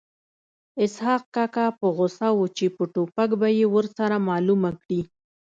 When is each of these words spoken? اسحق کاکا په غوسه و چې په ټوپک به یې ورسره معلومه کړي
اسحق 0.83 1.23
کاکا 1.35 1.67
په 1.79 1.87
غوسه 1.95 2.29
و 2.37 2.41
چې 2.57 2.65
په 2.75 2.83
ټوپک 2.93 3.29
به 3.39 3.47
یې 3.57 3.65
ورسره 3.75 4.15
معلومه 4.27 4.69
کړي 4.81 5.01